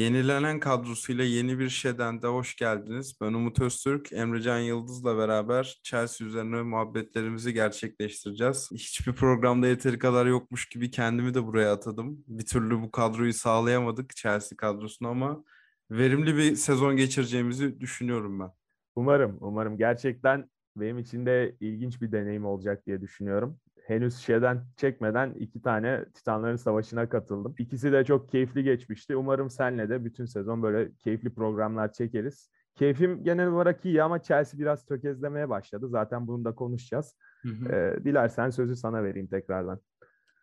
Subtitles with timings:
[0.00, 3.14] Yenilenen kadrosuyla yeni bir şeyden de hoş geldiniz.
[3.20, 8.70] Ben Umut Öztürk, Emrecan Yıldız'la beraber Chelsea üzerine muhabbetlerimizi gerçekleştireceğiz.
[8.74, 12.24] Hiçbir programda yeteri kadar yokmuş gibi kendimi de buraya atadım.
[12.26, 15.44] Bir türlü bu kadroyu sağlayamadık Chelsea kadrosunu ama
[15.90, 18.50] verimli bir sezon geçireceğimizi düşünüyorum ben.
[18.96, 19.78] Umarım, umarım.
[19.78, 23.58] Gerçekten benim için de ilginç bir deneyim olacak diye düşünüyorum
[23.90, 27.54] henüz şeyden çekmeden iki tane Titanların Savaşı'na katıldım.
[27.58, 29.16] İkisi de çok keyifli geçmişti.
[29.16, 32.50] Umarım senle de bütün sezon böyle keyifli programlar çekeriz.
[32.74, 35.88] Keyfim genel olarak iyi ama Chelsea biraz tökezlemeye başladı.
[35.88, 37.14] Zaten bunu da konuşacağız.
[37.42, 37.72] Hı hı.
[37.72, 39.80] Ee, dilersen sözü sana vereyim tekrardan.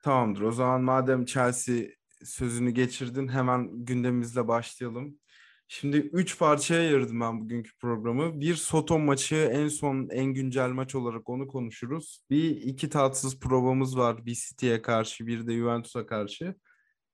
[0.04, 0.42] Tamamdır.
[0.42, 1.86] O zaman madem Chelsea
[2.24, 5.20] sözünü geçirdin hemen gündemimizle başlayalım.
[5.68, 8.42] Şimdi üç parçaya ayırdım ben bugünkü programı.
[8.42, 12.22] Bir Soton maçı en son en güncel maç olarak onu konuşuruz.
[12.30, 14.26] Bir iki tatsız provamız var.
[14.26, 16.56] Bir City'ye karşı bir de Juventus'a karşı.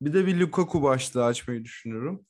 [0.02, 2.26] Bir de bir Lukaku başlığı açmayı düşünüyorum.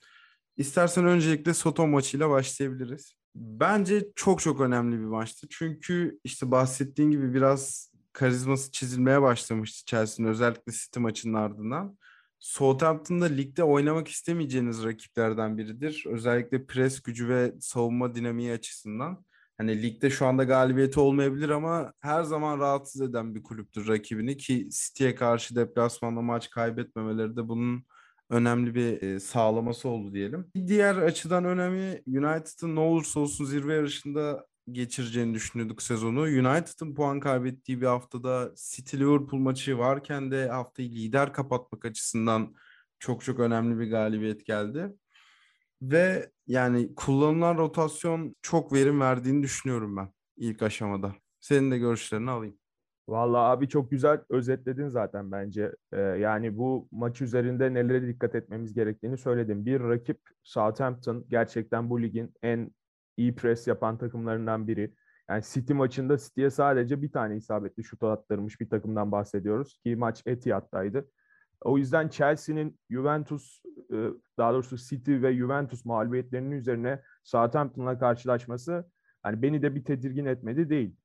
[0.57, 3.15] İstersen öncelikle Soton maçıyla başlayabiliriz.
[3.35, 5.47] Bence çok çok önemli bir maçtı.
[5.49, 11.97] Çünkü işte bahsettiğin gibi biraz karizması çizilmeye başlamıştı Chelsea'nin özellikle City maçının ardından.
[12.43, 16.03] Southampton'da ligde oynamak istemeyeceğiniz rakiplerden biridir.
[16.07, 19.25] Özellikle pres gücü ve savunma dinamiği açısından.
[19.57, 24.69] Hani ligde şu anda galibiyeti olmayabilir ama her zaman rahatsız eden bir kulüptür rakibini ki
[24.69, 27.85] City'ye karşı deplasmanda maç kaybetmemeleri de bunun
[28.29, 30.51] önemli bir e, sağlaması oldu diyelim.
[30.67, 36.21] Diğer açıdan önemi United'ın ne olursa olsun zirve yarışında geçireceğini düşünüyorduk sezonu.
[36.21, 42.55] United'ın puan kaybettiği bir haftada City Liverpool maçı varken de haftayı lider kapatmak açısından
[42.99, 44.93] çok çok önemli bir galibiyet geldi.
[45.81, 51.15] Ve yani kullanılan rotasyon çok verim verdiğini düşünüyorum ben ilk aşamada.
[51.39, 52.57] Senin de görüşlerini alayım.
[53.07, 55.71] Vallahi abi çok güzel özetledin zaten bence.
[55.93, 59.65] Ee, yani bu maç üzerinde nelere dikkat etmemiz gerektiğini söyledim.
[59.65, 62.71] Bir rakip Southampton gerçekten bu ligin en
[63.17, 64.93] iyi pres yapan takımlarından biri.
[65.29, 70.23] Yani City maçında City'ye sadece bir tane isabetli şut attırmış bir takımdan bahsediyoruz ki maç
[70.25, 71.07] Etihad'daydı.
[71.61, 73.61] O yüzden Chelsea'nin Juventus,
[73.93, 78.89] e, daha doğrusu City ve Juventus mağlubiyetlerinin üzerine Southampton'la karşılaşması
[79.23, 80.95] hani beni de bir tedirgin etmedi değil.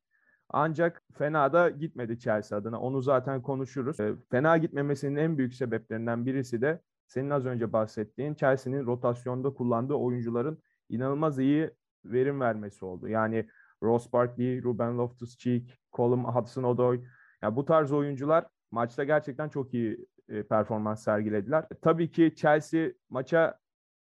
[0.49, 2.81] Ancak fena da gitmedi Chelsea adına.
[2.81, 4.01] Onu zaten konuşuruz.
[4.01, 9.95] E, fena gitmemesinin en büyük sebeplerinden birisi de senin az önce bahsettiğin Chelsea'nin rotasyonda kullandığı
[9.95, 11.71] oyuncuların inanılmaz iyi
[12.05, 13.09] verim vermesi oldu.
[13.09, 13.49] Yani
[13.83, 17.05] Ross Barkley, Ruben Loftus-Cheek, Colum Hudson-Odoi.
[17.43, 21.67] Yani bu tarz oyuncular maçta gerçekten çok iyi e, performans sergilediler.
[21.83, 23.59] Tabii ki Chelsea maça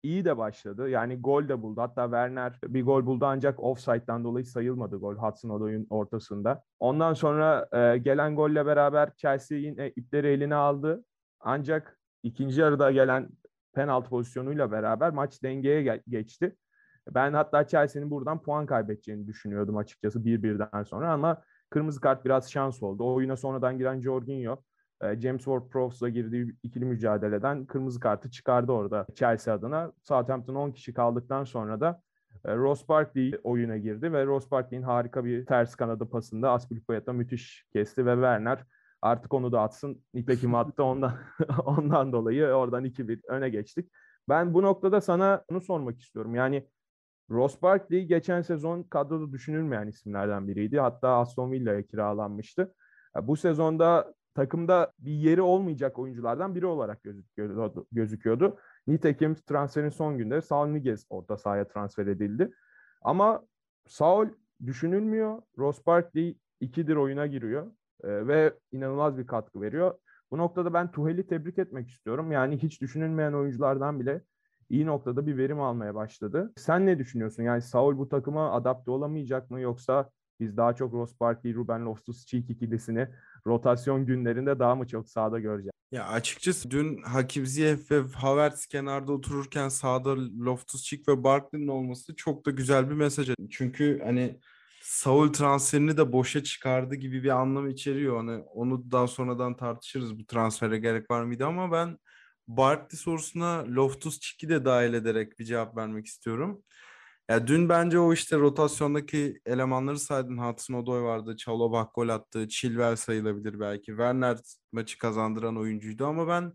[0.02, 0.88] iyi de başladı.
[0.88, 1.80] Yani gol de buldu.
[1.80, 6.62] Hatta Werner bir gol buldu ancak offside'dan dolayı sayılmadı gol Hudson-Odoi'nin ortasında.
[6.78, 11.04] Ondan sonra e, gelen golle beraber Chelsea yine ipleri eline aldı.
[11.40, 13.28] Ancak ikinci yarıda gelen
[13.74, 16.56] penaltı pozisyonuyla beraber maç dengeye geçti.
[17.10, 22.50] Ben hatta Chelsea'nin buradan puan kaybedeceğini düşünüyordum açıkçası bir birden sonra ama kırmızı kart biraz
[22.50, 23.14] şans oldu.
[23.14, 24.62] Oyuna sonradan giren Jorginho
[25.00, 29.92] e, James Ward-Prowse'la girdiği ikili mücadeleden kırmızı kartı çıkardı orada Chelsea adına.
[30.02, 32.02] Southampton 10 kişi kaldıktan sonra da
[32.44, 37.64] e, Ross Barkley oyuna girdi ve Ross Barkley'in harika bir ters kanadı pasında Aspilicueta müthiş
[37.72, 38.64] kesti ve Werner
[39.02, 40.04] artık onu da atsın.
[40.14, 41.12] Nitekim attı ondan
[41.64, 43.90] ondan dolayı oradan 2-1 öne geçtik.
[44.28, 46.34] Ben bu noktada sana bunu sormak istiyorum.
[46.34, 46.68] Yani
[47.30, 50.80] Ross Barkley geçen sezon kadroda düşünülmeyen isimlerden biriydi.
[50.80, 52.74] Hatta Aston Villa'ya kiralanmıştı.
[53.22, 57.86] Bu sezonda takımda bir yeri olmayacak oyunculardan biri olarak gözüküyordu.
[57.92, 58.56] gözüküyordu.
[58.86, 62.50] Nitekim transferin son günde Saul Niguez orta sahaya transfer edildi.
[63.02, 63.42] Ama
[63.86, 64.28] Saul
[64.66, 65.42] düşünülmüyor.
[65.58, 67.66] Ross Barkley ikidir oyuna giriyor
[68.04, 69.94] e, ve inanılmaz bir katkı veriyor.
[70.30, 72.32] Bu noktada ben Tuhel'i tebrik etmek istiyorum.
[72.32, 74.22] Yani hiç düşünülmeyen oyunculardan bile
[74.70, 76.52] iyi noktada bir verim almaya başladı.
[76.56, 77.42] Sen ne düşünüyorsun?
[77.42, 80.10] Yani Saul bu takıma adapte olamayacak mı yoksa
[80.40, 83.08] biz daha çok Ross Barkley, Ruben Loftus-Cheek ikilisini
[83.46, 85.72] rotasyon günlerinde daha mı çok sahada göreceğiz?
[85.92, 92.46] Ya açıkçası dün Hakim Ziyech ve Havertz kenarda otururken sahada Loftus-Cheek ve Barkley'nin olması çok
[92.46, 93.30] da güzel bir mesaj.
[93.50, 94.40] Çünkü hani
[94.82, 98.16] Saul transferini de boşa çıkardı gibi bir anlam içeriyor.
[98.16, 101.98] Hani onu daha sonradan tartışırız bu transfere gerek var mıydı ama ben
[102.48, 106.62] Barkley sorusuna Loftus Cheek'i de dahil ederek bir cevap vermek istiyorum.
[107.30, 110.38] Ya dün bence o işte rotasyondaki elemanları saydın.
[110.38, 111.36] Hudson Odoi vardı.
[111.36, 112.48] Çalobah gol attı.
[112.48, 113.86] Chilwell sayılabilir belki.
[113.86, 114.38] Werner
[114.72, 116.52] maçı kazandıran oyuncuydu ama ben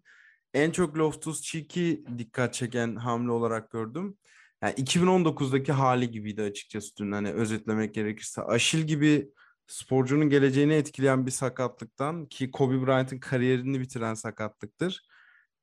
[0.54, 4.18] en çok Loftus Cheek'i dikkat çeken hamle olarak gördüm.
[4.64, 8.42] Yani 2019'daki hali gibiydi açıkçası dün hani özetlemek gerekirse.
[8.42, 9.32] Aşil gibi
[9.68, 15.02] sporcunun geleceğini etkileyen bir sakatlıktan ki Kobe Bryant'ın kariyerini bitiren sakatlıktır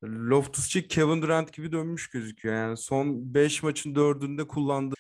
[0.03, 2.55] Loftus-Cheek Kevin Durant gibi dönmüş gözüküyor.
[2.55, 4.95] Yani son 5 maçın 4'ünde kullandı.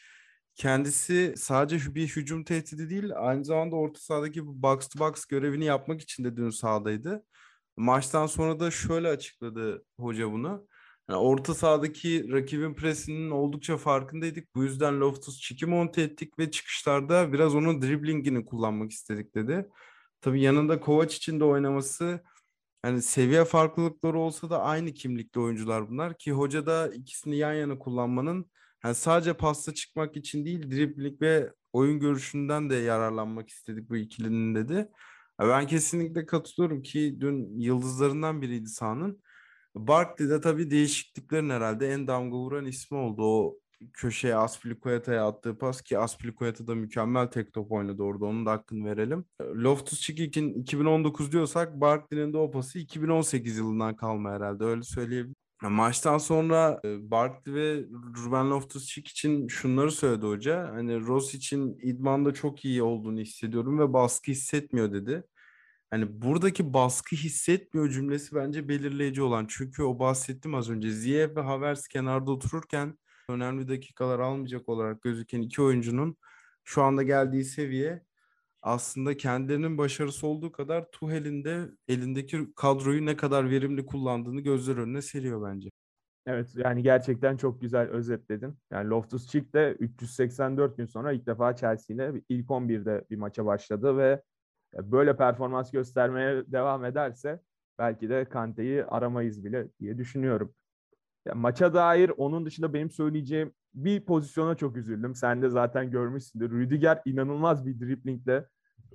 [0.54, 6.00] Kendisi sadece bir hücum tehdidi değil, aynı zamanda orta sahadaki box to box görevini yapmak
[6.00, 7.24] için de dün sahadaydı.
[7.76, 10.66] Maçtan sonra da şöyle açıkladı hoca bunu.
[11.08, 14.54] Yani orta sahadaki rakibin presinin oldukça farkındaydık.
[14.54, 19.68] Bu yüzden Loftus-Cheek'i monte ettik ve çıkışlarda biraz onun driblingini kullanmak istedik dedi.
[20.20, 22.20] Tabii yanında Kovac için de oynaması
[22.84, 27.78] yani seviye farklılıkları olsa da aynı kimlikli oyuncular bunlar ki hoca da ikisini yan yana
[27.78, 28.50] kullanmanın
[28.84, 34.54] yani sadece pasta çıkmak için değil dribling ve oyun görüşünden de yararlanmak istedik bu ikilinin
[34.54, 34.88] dedi.
[35.40, 39.22] Ben kesinlikle katılıyorum ki dün yıldızlarından biriydi sahanın.
[39.74, 43.22] Barkley de tabii değişikliklerin herhalde en damga vuran ismi oldu.
[43.22, 43.58] O
[43.92, 48.24] köşeye Aspilicueta'ya attığı pas ki Aspilicueta da mükemmel tek top oynadı orada.
[48.24, 49.24] Onun da hakkını verelim.
[49.40, 54.64] Loftus-Cheek'in 2019 diyorsak Barkley'nin de o pası 2018 yılından kalma herhalde.
[54.64, 55.34] Öyle söyleyebilirim.
[55.62, 57.84] Maçtan sonra e, Barkley ve
[58.16, 60.70] Ruben Loftus-Cheek için şunları söyledi hoca.
[60.72, 65.24] Hani Ross için idmanda çok iyi olduğunu hissediyorum ve baskı hissetmiyor dedi.
[65.90, 69.46] Hani buradaki baskı hissetmiyor cümlesi bence belirleyici olan.
[69.48, 70.90] Çünkü o bahsettim az önce.
[70.90, 72.98] Ziyech ve Havertz kenarda otururken
[73.28, 76.16] önemli dakikalar almayacak olarak gözüken iki oyuncunun
[76.64, 78.02] şu anda geldiği seviye
[78.62, 85.02] aslında kendilerinin başarısı olduğu kadar Tuhel'in de elindeki kadroyu ne kadar verimli kullandığını gözler önüne
[85.02, 85.70] seriyor bence.
[86.26, 88.58] Evet yani gerçekten çok güzel özetledin.
[88.70, 93.96] Yani Loftus-Cheek de 384 gün sonra ilk defa Chelsea ile ilk 11'de bir maça başladı
[93.96, 94.22] ve
[94.74, 97.40] böyle performans göstermeye devam ederse
[97.78, 100.54] belki de Kante'yi aramayız bile diye düşünüyorum.
[101.28, 105.14] Ya, maça dair onun dışında benim söyleyeceğim bir pozisyona çok üzüldüm.
[105.14, 106.50] Sen de zaten görmüşsündür.
[106.50, 108.46] Rüdiger inanılmaz bir driplingle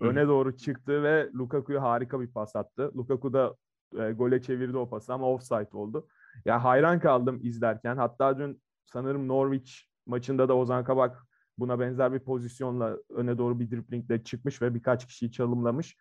[0.01, 2.91] öne doğru çıktı ve Lukaku'ya harika bir pas attı.
[2.95, 3.55] Lukaku da
[3.99, 6.07] e, gole çevirdi o pası ama offside oldu.
[6.45, 7.97] Ya hayran kaldım izlerken.
[7.97, 9.71] Hatta dün sanırım Norwich
[10.05, 11.27] maçında da Ozan Kabak
[11.57, 15.97] buna benzer bir pozisyonla öne doğru bir driplingle çıkmış ve birkaç kişiyi çalımlamış.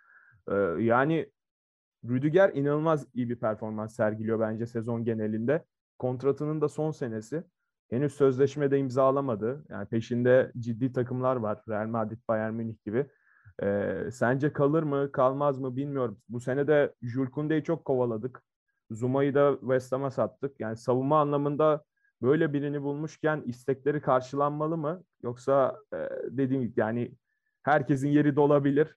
[0.49, 1.31] Ee, yani
[2.05, 5.65] Rüdiger inanılmaz iyi bir performans sergiliyor bence sezon genelinde.
[6.03, 7.45] Kontratının da son senesi.
[7.91, 9.65] Henüz sözleşmede imzalamadı.
[9.69, 11.63] Yani peşinde ciddi takımlar var.
[11.69, 13.07] Real Madrid, Bayern Münih gibi.
[13.63, 16.19] Ee, sence kalır mı, kalmaz mı bilmiyorum.
[16.29, 18.43] Bu sene de Jules Koundé'yi çok kovaladık.
[18.91, 20.61] Zuma'yı da West Ham'a sattık.
[20.61, 21.85] Yani savunma anlamında
[22.23, 25.05] böyle birini bulmuşken istekleri karşılanmalı mı?
[25.23, 25.97] Yoksa e,
[26.31, 27.13] dediğim gibi yani
[27.63, 28.97] herkesin yeri dolabilir.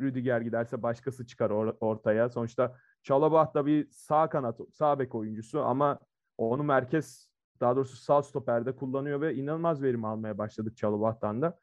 [0.00, 2.28] Rüdiger giderse başkası çıkar or- ortaya.
[2.28, 5.98] Sonuçta Çalabah da bir sağ kanat, sağ bek oyuncusu ama
[6.38, 7.28] onu merkez
[7.60, 11.58] daha doğrusu sağ stoperde kullanıyor ve inanılmaz verim almaya başladık Çalabah'tan da.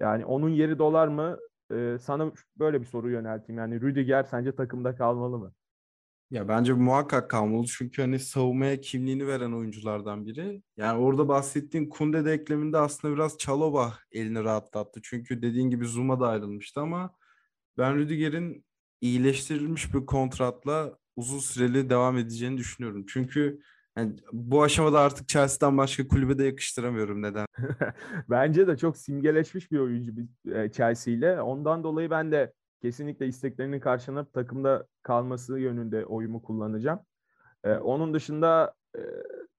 [0.00, 1.38] Yani onun yeri dolar mı?
[1.72, 3.58] Ee, sana böyle bir soru yönelteyim.
[3.58, 5.52] Yani Rüdiger sence takımda kalmalı mı?
[6.30, 10.62] Ya bence muhakkak kalmalı çünkü hani savunmaya kimliğini veren oyunculardan biri.
[10.76, 15.00] Yani orada bahsettiğin Kunde de ekleminde aslında biraz Çalobah elini rahatlattı.
[15.02, 17.14] Çünkü dediğin gibi Zuma da ayrılmıştı ama
[17.78, 18.64] ben Rüdiger'in
[19.00, 23.04] iyileştirilmiş bir kontratla uzun süreli devam edeceğini düşünüyorum.
[23.08, 23.60] Çünkü
[23.96, 27.46] yani bu aşamada artık Chelsea'den başka kulübe de yakıştıramıyorum neden.
[28.30, 30.12] Bence de çok simgeleşmiş bir oyuncu
[30.52, 31.42] e, Chelsea ile.
[31.42, 37.00] Ondan dolayı ben de kesinlikle isteklerinin karşılanıp takımda kalması yönünde oyumu kullanacağım.
[37.64, 39.00] Ee, onun dışında e,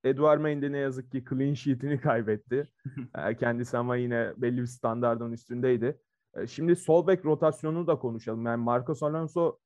[0.09, 2.67] Edouard Mendy ne yazık ki clean sheet'ini kaybetti.
[3.17, 5.97] e, kendisi ama yine belli bir standartın üstündeydi.
[6.33, 8.45] E, şimdi sol bek rotasyonunu da konuşalım.
[8.45, 9.57] Yani Marcos Alonso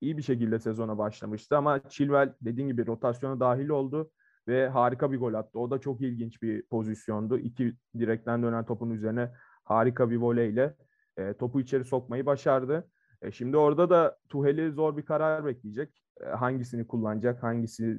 [0.00, 4.10] iyi bir şekilde sezona başlamıştı ama Chilwell dediğin gibi rotasyona dahil oldu
[4.48, 5.58] ve harika bir gol attı.
[5.58, 7.38] O da çok ilginç bir pozisyondu.
[7.38, 9.32] İki direkten dönen topun üzerine
[9.64, 10.76] harika bir voleyle
[11.16, 12.88] e, topu içeri sokmayı başardı.
[13.22, 16.02] E, şimdi orada da Tuhel'i zor bir karar bekleyecek.
[16.20, 17.98] E, hangisini kullanacak, hangisi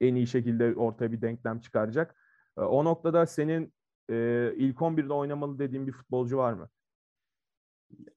[0.00, 2.16] en iyi şekilde ortaya bir denklem çıkaracak.
[2.58, 3.72] E, o noktada senin
[4.10, 6.68] e, ilk 11'de oynamalı dediğin bir futbolcu var mı?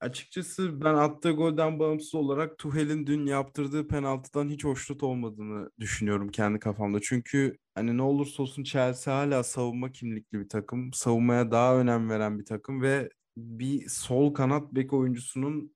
[0.00, 6.58] Açıkçası ben attığı golden bağımsız olarak Tuhel'in dün yaptırdığı penaltıdan hiç hoşnut olmadığını düşünüyorum kendi
[6.58, 7.00] kafamda.
[7.00, 10.92] Çünkü hani ne olursa olsun Chelsea hala savunma kimlikli bir takım.
[10.92, 15.74] Savunmaya daha önem veren bir takım ve bir sol kanat bek oyuncusunun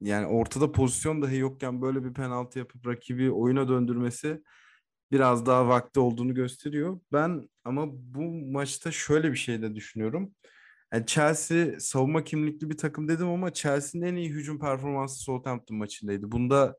[0.00, 4.42] yani ortada pozisyon dahi yokken böyle bir penaltı yapıp rakibi oyuna döndürmesi
[5.12, 7.00] biraz daha vakti olduğunu gösteriyor.
[7.12, 10.34] Ben ama bu maçta şöyle bir şey de düşünüyorum.
[10.92, 16.32] Yani Chelsea savunma kimlikli bir takım dedim ama Chelsea'nin en iyi hücum performansı Southampton maçındaydı.
[16.32, 16.76] Bunda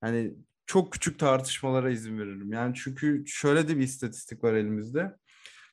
[0.00, 0.34] hani
[0.66, 2.52] çok küçük tartışmalara izin veririm.
[2.52, 5.16] Yani çünkü şöyle de bir istatistik var elimizde.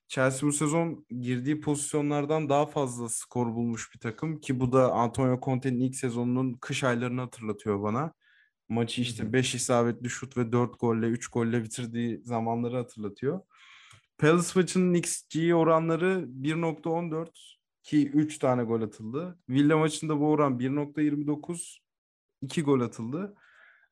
[0.07, 5.39] Chelsea bu sezon girdiği pozisyonlardan daha fazla skor bulmuş bir takım ki bu da Antonio
[5.41, 8.13] Conte'nin ilk sezonunun kış aylarını hatırlatıyor bana.
[8.69, 9.33] Maçı işte hı.
[9.33, 13.41] 5 isabetli şut ve 4 golle 3 golle bitirdiği zamanları hatırlatıyor.
[14.17, 19.39] Palace maçının XG oranları 1.14 ki 3 tane gol atıldı.
[19.49, 21.77] Villa maçında bu oran 1.29
[22.41, 23.35] 2 gol atıldı.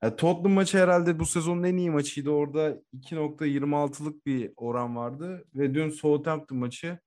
[0.04, 2.30] Yani Tottenham maçı herhalde bu sezonun en iyi maçıydı.
[2.30, 5.46] Orada 2.26'lık bir oran vardı.
[5.56, 7.00] Ve dün Southampton maçı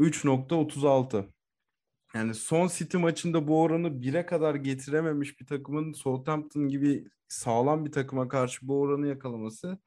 [0.00, 1.24] 3.36.
[2.14, 7.92] Yani son City maçında bu oranı 1'e kadar getirememiş bir takımın Southampton gibi sağlam bir
[7.92, 9.78] takıma karşı bu oranı yakalaması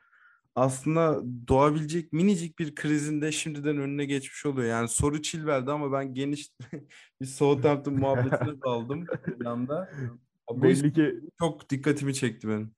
[0.55, 4.67] aslında doğabilecek minicik bir krizin de şimdiden önüne geçmiş oluyor.
[4.67, 6.51] Yani soru Chilwell'di ama ben geniş
[7.21, 9.89] bir Southampton muhabbetine daldım bir anda.
[10.49, 12.75] Bu Belli ki çok dikkatimi çekti benim.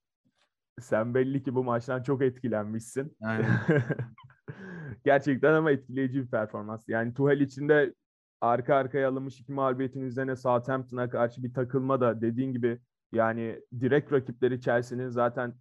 [0.82, 3.18] sen belli ki bu maçtan çok etkilenmişsin.
[3.22, 3.60] Aynen.
[5.06, 6.84] Gerçekten ama etkileyici bir performans.
[6.88, 7.94] Yani Tuchel için de
[8.42, 12.80] arka arkaya alınmış iki mağlubiyetin üzerine Southampton'a karşı bir takılma da dediğin gibi
[13.14, 15.54] yani direkt rakipleri Chelsea'nin zaten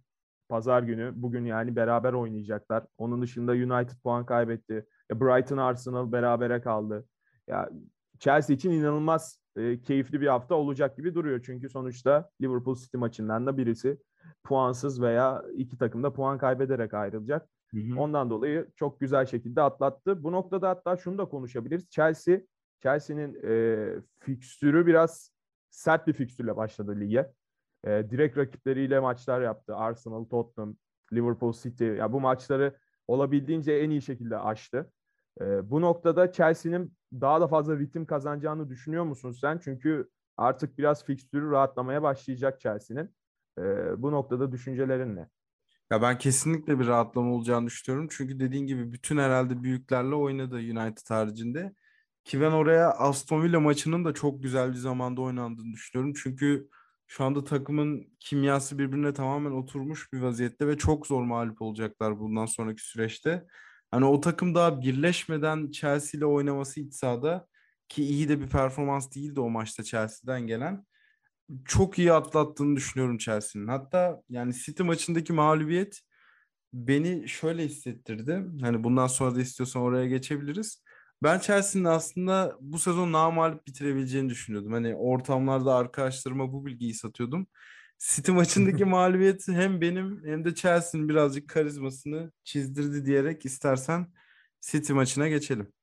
[0.49, 2.85] pazar günü bugün yani beraber oynayacaklar.
[2.97, 4.85] Onun dışında United puan kaybetti.
[5.11, 7.05] Ya Brighton Arsenal berabere kaldı.
[7.47, 7.69] Ya
[8.19, 11.41] Chelsea için inanılmaz e, keyifli bir hafta olacak gibi duruyor.
[11.45, 13.97] Çünkü sonuçta Liverpool City maçından da birisi
[14.43, 17.49] puansız veya iki takım da puan kaybederek ayrılacak.
[17.71, 17.99] Hı hı.
[17.99, 20.23] Ondan dolayı çok güzel şekilde atlattı.
[20.23, 21.89] Bu noktada hatta şunu da konuşabiliriz.
[21.89, 22.39] Chelsea,
[22.83, 23.87] Chelsea'nin e,
[24.19, 25.31] fikstürü biraz
[25.69, 27.31] sert bir fikstürle başladı lige.
[27.85, 29.75] E, direkt rakipleriyle maçlar yaptı.
[29.75, 30.75] Arsenal, Tottenham,
[31.13, 31.85] Liverpool City.
[31.85, 32.77] Ya bu maçları
[33.07, 34.91] olabildiğince en iyi şekilde aştı.
[35.41, 39.59] E, bu noktada Chelsea'nin daha da fazla ritim kazanacağını düşünüyor musun sen?
[39.63, 43.15] Çünkü artık biraz fikstürü rahatlamaya başlayacak Chelsea'nin.
[43.59, 43.63] E,
[44.01, 45.29] bu noktada düşüncelerin ne?
[45.91, 48.07] Ya ben kesinlikle bir rahatlama olacağını düşünüyorum.
[48.11, 51.73] Çünkü dediğin gibi bütün herhalde büyüklerle oynadı United haricinde.
[52.23, 56.13] Ki ben oraya Aston Villa maçının da çok güzel bir zamanda oynandığını düşünüyorum.
[56.23, 56.69] Çünkü
[57.17, 62.45] şu anda takımın kimyası birbirine tamamen oturmuş bir vaziyette ve çok zor mağlup olacaklar bundan
[62.45, 63.45] sonraki süreçte.
[63.91, 67.47] Hani o takım daha birleşmeden Chelsea ile oynaması iç sahada
[67.89, 70.85] ki iyi de bir performans değildi o maçta Chelsea'den gelen.
[71.65, 73.67] Çok iyi atlattığını düşünüyorum Chelsea'nin.
[73.67, 76.01] Hatta yani City maçındaki mağlubiyet
[76.73, 78.45] beni şöyle hissettirdi.
[78.61, 80.83] Hani bundan sonra da istiyorsan oraya geçebiliriz.
[81.23, 84.71] Ben Chelsea'nin aslında bu sezon namağlup bitirebileceğini düşünüyordum.
[84.71, 87.47] Hani ortamlarda arkadaşlarıma bu bilgiyi satıyordum.
[87.99, 94.07] City maçındaki mağlubiyet hem benim hem de Chelsea'nin birazcık karizmasını çizdirdi diyerek istersen
[94.61, 95.73] City maçına geçelim.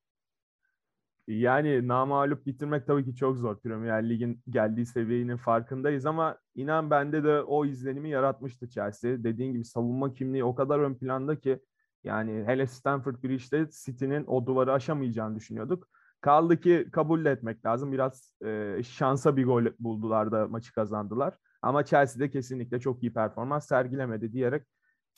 [1.29, 3.61] Yani namağlup bitirmek tabii ki çok zor.
[3.61, 9.25] Premier Lig'in geldiği seviyenin farkındayız ama inan bende de o izlenimi yaratmıştı Chelsea.
[9.25, 11.61] Dediğin gibi savunma kimliği o kadar ön planda ki
[12.05, 15.89] yani hele Stamford Bridge'de City'nin o duvarı aşamayacağını düşünüyorduk.
[16.21, 17.93] Kaldı ki kabul etmek lazım.
[17.93, 21.35] Biraz e, şansa bir gol buldular da maçı kazandılar.
[21.63, 24.67] Ama Chelsea'de kesinlikle çok iyi performans sergilemedi diyerek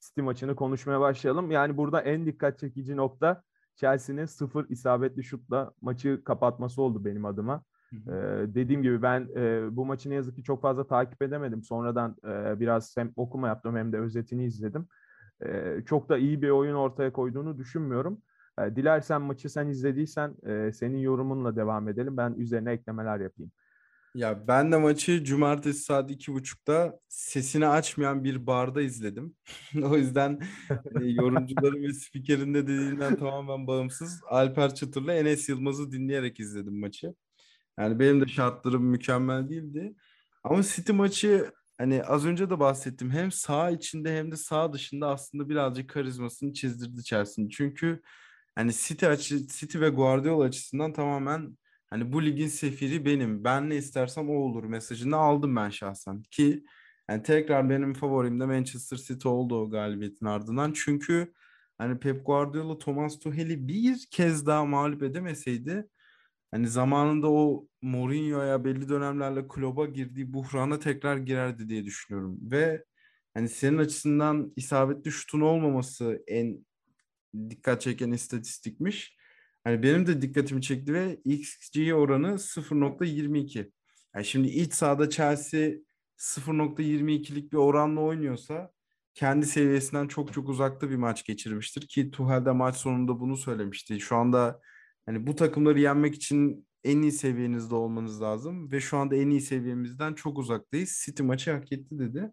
[0.00, 1.50] City maçını konuşmaya başlayalım.
[1.50, 3.42] Yani burada en dikkat çekici nokta
[3.76, 7.64] Chelsea'nin sıfır isabetli şutla maçı kapatması oldu benim adıma.
[7.92, 11.62] Ee, dediğim gibi ben e, bu maçı ne yazık ki çok fazla takip edemedim.
[11.62, 14.88] Sonradan e, biraz hem okuma yaptım hem de özetini izledim.
[15.86, 18.22] Çok da iyi bir oyun ortaya koyduğunu düşünmüyorum.
[18.76, 20.34] Dilersen maçı sen izlediysen
[20.70, 22.16] senin yorumunla devam edelim.
[22.16, 23.52] Ben üzerine eklemeler yapayım.
[24.14, 29.36] Ya ben de maçı cumartesi saat iki buçukta sesini açmayan bir barda izledim.
[29.82, 30.40] O yüzden
[30.94, 37.14] hani yorumcuların ve spikerin de dediğinden tamamen bağımsız Alper Çıtır'la Enes Yılmaz'ı dinleyerek izledim maçı.
[37.78, 39.94] Yani benim de şartlarım mükemmel değildi.
[40.44, 43.10] Ama City maçı hani az önce de bahsettim.
[43.10, 47.48] Hem sağ içinde hem de sağ dışında aslında birazcık karizmasını çizdirdi Chelsea'nin.
[47.48, 48.02] Çünkü
[48.54, 51.56] hani City açı, City ve Guardiola açısından tamamen
[51.94, 53.44] Hani bu ligin sefiri benim.
[53.44, 56.22] Ben ne istersem o olur mesajını aldım ben şahsen.
[56.22, 56.64] Ki
[57.10, 60.72] yani tekrar benim favorim de Manchester City oldu o galibiyetin ardından.
[60.76, 61.32] Çünkü
[61.78, 65.88] hani Pep Guardiola Thomas Tuchel'i bir kez daha mağlup edemeseydi
[66.54, 72.38] hani zamanında o Mourinho'ya belli dönemlerle kulübe girdiği buhrana tekrar girerdi diye düşünüyorum.
[72.42, 72.84] Ve
[73.34, 76.66] hani senin açısından isabetli şutun olmaması en
[77.50, 79.16] dikkat çeken istatistikmiş.
[79.64, 83.70] Hani benim de dikkatimi çekti ve XG oranı 0.22.
[84.14, 85.70] Yani şimdi iç sahada Chelsea
[86.18, 88.70] 0.22'lik bir oranla oynuyorsa
[89.14, 94.00] kendi seviyesinden çok çok uzakta bir maç geçirmiştir ki Tuchel de maç sonunda bunu söylemişti.
[94.00, 94.60] Şu anda
[95.06, 99.40] hani bu takımları yenmek için en iyi seviyenizde olmanız lazım ve şu anda en iyi
[99.40, 101.02] seviyemizden çok uzaktayız.
[101.04, 102.32] City maçı hak etti dedi.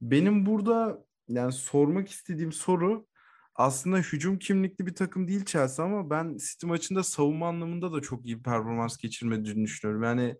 [0.00, 3.06] Benim burada yani sormak istediğim soru
[3.54, 8.26] aslında hücum kimlikli bir takım değil Chelsea ama ben City maçında savunma anlamında da çok
[8.26, 10.02] iyi bir performans geçirmediğini düşünüyorum.
[10.02, 10.36] Yani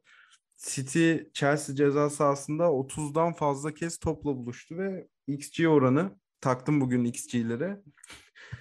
[0.56, 7.80] City Chelsea ceza sahasında 30'dan fazla kez topla buluştu ve XG oranı taktım bugün XG'lere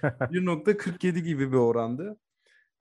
[0.02, 2.18] 1.47 gibi bir orandı.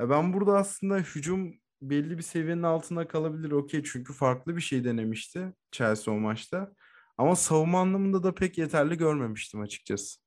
[0.03, 4.83] Ya ben burada aslında hücum belli bir seviyenin altında kalabilir okey çünkü farklı bir şey
[4.83, 6.73] denemişti Chelsea o maçta.
[7.17, 10.19] Ama savunma anlamında da pek yeterli görmemiştim açıkçası.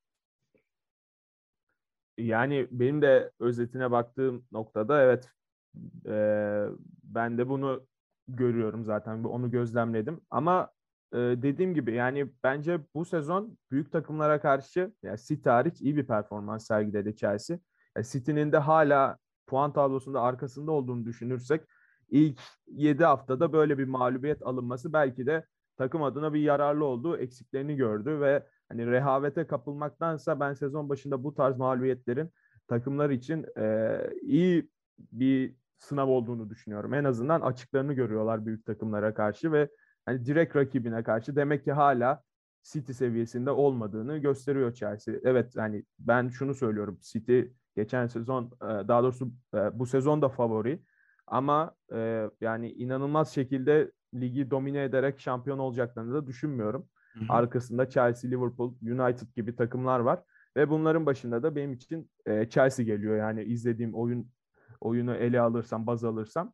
[2.19, 5.29] Yani benim de özetine baktığım noktada evet
[6.07, 6.13] e,
[7.03, 7.87] ben de bunu
[8.29, 10.21] görüyorum zaten onu gözlemledim.
[10.31, 10.71] Ama
[11.13, 16.07] e, dediğim gibi yani bence bu sezon büyük takımlara karşı yani City hariç iyi bir
[16.07, 17.59] performans sergiledi Chelsea.
[17.97, 21.63] Yani City'nin de hala puan tablosunda arkasında olduğunu düşünürsek
[22.11, 27.17] ilk 7 haftada böyle bir mağlubiyet alınması belki de takım adına bir yararlı oldu.
[27.17, 32.31] Eksiklerini gördü ve hani rehavete kapılmaktansa ben sezon başında bu tarz mağlubiyetlerin
[32.69, 34.71] takımlar için e, iyi
[35.13, 36.95] bir sınav olduğunu düşünüyorum.
[36.95, 39.69] En azından açıklarını görüyorlar büyük takımlara karşı ve
[40.05, 42.23] hani direkt rakibine karşı demek ki hala
[42.63, 45.15] City seviyesinde olmadığını gösteriyor Chelsea.
[45.25, 46.99] Evet hani ben şunu söylüyorum.
[47.03, 47.41] City
[47.77, 49.33] geçen sezon daha doğrusu
[49.73, 50.83] bu sezon da favori
[51.27, 51.75] ama
[52.41, 56.89] yani inanılmaz şekilde ligi domine ederek şampiyon olacaklarını da düşünmüyorum.
[57.13, 57.25] Hı hı.
[57.29, 60.23] Arkasında Chelsea, Liverpool, United gibi takımlar var
[60.57, 62.11] ve bunların başında da benim için
[62.51, 63.17] Chelsea geliyor.
[63.17, 64.31] Yani izlediğim oyun
[64.81, 66.53] oyunu ele alırsam, baz alırsam.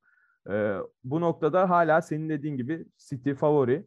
[0.51, 3.87] E, bu noktada hala senin dediğin gibi City favori.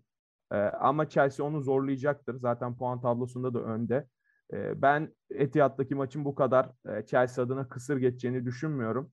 [0.52, 2.36] E, ama Chelsea onu zorlayacaktır.
[2.36, 4.08] Zaten puan tablosunda da önde.
[4.54, 9.12] E, ben Etihad'daki maçın bu kadar e, Chelsea adına kısır geçeceğini düşünmüyorum.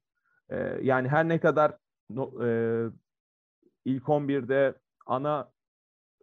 [0.51, 1.71] E, yani her ne kadar
[2.43, 2.49] e,
[3.85, 4.75] ilk 11'de
[5.07, 5.51] ana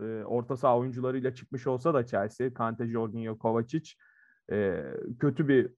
[0.02, 3.94] e, orta saha oyuncularıyla çıkmış olsa da Chelsea, Kante, Jorginho, Kovacic
[5.20, 5.74] kötü bir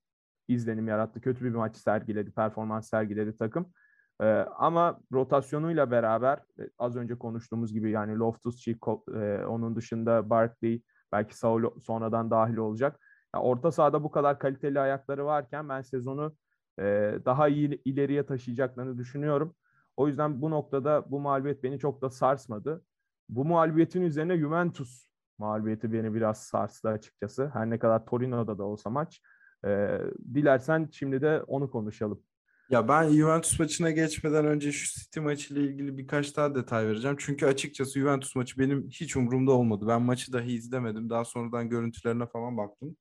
[0.48, 1.22] izlenim yarattı.
[1.22, 3.74] Kötü bir maç sergiledi, performans sergiledi takım.
[4.22, 4.26] Ee,
[4.58, 6.40] ama rotasyonuyla beraber
[6.78, 13.00] az önce konuştuğumuz gibi yani Loftus-Cheek, onun dışında Barkley, belki Saul sonradan dahil olacak.
[13.36, 16.36] Yani orta sahada bu kadar kaliteli ayakları varken ben sezonu
[16.80, 16.84] e,
[17.26, 19.56] daha iyi ileriye taşıyacaklarını düşünüyorum.
[19.98, 22.84] O yüzden bu noktada bu mağlubiyet beni çok da sarsmadı.
[23.30, 27.50] Bu mağlubiyetin üzerine Juventus mağlubiyeti beni biraz sarstı açıkçası.
[27.54, 29.22] Her ne kadar Torino'da da olsa maç.
[29.66, 30.00] E,
[30.34, 32.24] dilersen şimdi de onu konuşalım.
[32.72, 37.18] Ya ben Juventus maçına geçmeden önce şu City maçıyla ilgili birkaç daha detay vereceğim.
[37.20, 39.86] Çünkü açıkçası Juventus maçı benim hiç umurumda olmadı.
[39.88, 41.10] Ben maçı dahi izlemedim.
[41.10, 42.98] Daha sonradan görüntülerine falan baktım.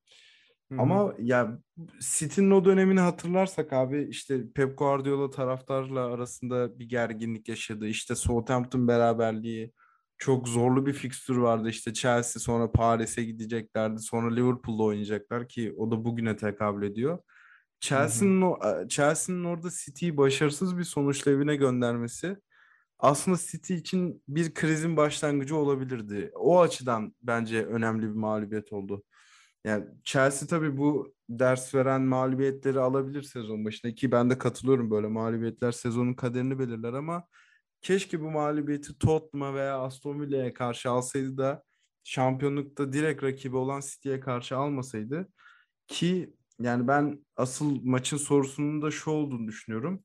[0.71, 0.81] Hı-hı.
[0.81, 1.59] Ama ya
[1.99, 7.87] City'nin o dönemini hatırlarsak abi işte Pep Guardiola taraftarla arasında bir gerginlik yaşadı.
[7.87, 9.73] İşte Southampton beraberliği,
[10.17, 11.69] çok zorlu bir fikstür vardı.
[11.69, 13.99] İşte Chelsea sonra Paris'e gideceklerdi.
[13.99, 17.19] Sonra Liverpool'da oynayacaklar ki o da bugüne tekabül ediyor.
[17.81, 22.37] Chelsea'nin Chelsea'nin orada City'yi başarısız bir sonuçla evine göndermesi
[22.99, 26.31] aslında City için bir krizin başlangıcı olabilirdi.
[26.35, 29.03] O açıdan bence önemli bir mağlubiyet oldu.
[29.65, 35.07] Yani Chelsea tabii bu ders veren mağlubiyetleri alabilir sezon başında ki ben de katılıyorum böyle
[35.07, 37.23] mağlubiyetler sezonun kaderini belirler ama
[37.81, 41.63] keşke bu mağlubiyeti Tottenham'a veya Aston Villa'ya karşı alsaydı da
[42.03, 45.27] şampiyonlukta direkt rakibi olan City'ye karşı almasaydı
[45.87, 50.03] ki yani ben asıl maçın sorusunun da şu olduğunu düşünüyorum.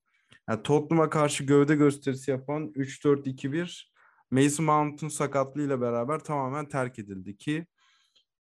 [0.49, 3.91] Yani Tottenham'a karşı gövde gösterisi yapan 3-4-2-1
[4.31, 7.67] Mason Mount'un sakatlığıyla beraber tamamen terk edildi ki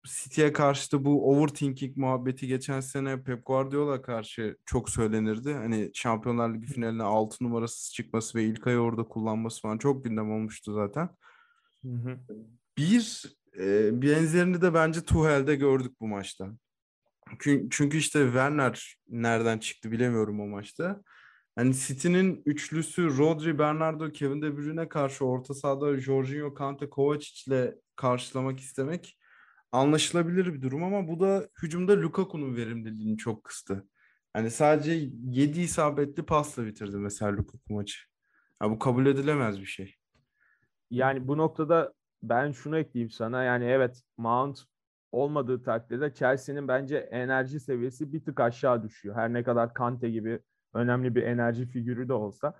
[0.07, 5.53] City'ye karşı da bu overthinking muhabbeti geçen sene Pep Guardiola karşı çok söylenirdi.
[5.53, 10.33] Hani Şampiyonlar Ligi finaline 6 numarası çıkması ve ilk ayı orada kullanması falan çok gündem
[10.33, 11.09] olmuştu zaten.
[11.83, 12.19] Hı hı.
[12.79, 13.25] Bir
[13.59, 16.49] e, benzerini de bence Tuchel'de gördük bu maçta.
[17.71, 21.03] Çünkü, işte Werner nereden çıktı bilemiyorum o maçta.
[21.57, 27.75] Hani City'nin üçlüsü Rodri, Bernardo, Kevin De Bruyne karşı orta sahada Jorginho, Kante, Kovacic ile
[27.97, 29.19] karşılamak istemek
[29.73, 33.89] anlaşılabilir bir durum ama bu da hücumda Lukaku'nun verimliliğini çok kıstı.
[34.33, 34.93] Hani sadece
[35.25, 37.99] 7 isabetli pasla bitirdi mesela Lukaku maçı.
[38.63, 39.95] Ya bu kabul edilemez bir şey.
[40.91, 43.45] Yani bu noktada ben şunu ekleyeyim sana.
[43.45, 44.65] Yani evet Mount
[45.13, 49.17] olmadığı takdirde Chelsea'nin bence enerji seviyesi bir tık aşağı düşüyor.
[49.17, 50.41] Her ne kadar Kante gibi
[50.75, 52.55] önemli bir enerji figürü de olsa.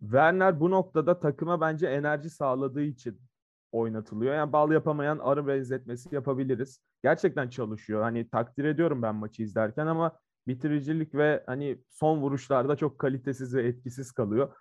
[0.00, 3.20] Werner bu noktada takıma bence enerji sağladığı için
[3.72, 4.34] oynatılıyor.
[4.34, 6.80] Yani bal yapamayan arı benzetmesi yapabiliriz.
[7.02, 8.02] Gerçekten çalışıyor.
[8.02, 13.66] Hani takdir ediyorum ben maçı izlerken ama bitiricilik ve hani son vuruşlarda çok kalitesiz ve
[13.66, 14.54] etkisiz kalıyor.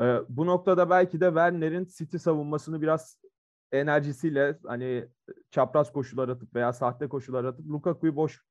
[0.00, 3.18] Ee, bu noktada belki de Werner'in City savunmasını biraz
[3.72, 5.08] enerjisiyle hani
[5.50, 8.42] çapraz koşular atıp veya sahte koşular atıp Lukaku'yu boş